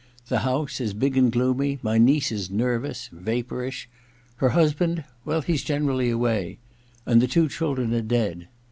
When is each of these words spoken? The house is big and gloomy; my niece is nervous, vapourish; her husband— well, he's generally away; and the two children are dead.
The 0.29 0.39
house 0.39 0.81
is 0.81 0.93
big 0.95 1.15
and 1.15 1.31
gloomy; 1.31 1.77
my 1.83 1.99
niece 1.99 2.31
is 2.31 2.49
nervous, 2.49 3.07
vapourish; 3.13 3.87
her 4.37 4.49
husband— 4.49 5.03
well, 5.25 5.41
he's 5.43 5.63
generally 5.63 6.09
away; 6.09 6.57
and 7.05 7.21
the 7.21 7.27
two 7.27 7.47
children 7.47 7.93
are 7.93 8.01
dead. 8.01 8.47